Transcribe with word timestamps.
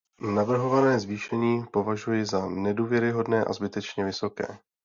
Navrhované 0.35 0.99
zvýšení 0.99 1.65
považuji 1.73 2.25
za 2.25 2.49
neodůvodněné 2.49 3.45
a 3.45 3.53
zbytečně 3.53 4.05
vysoké. 4.05 4.45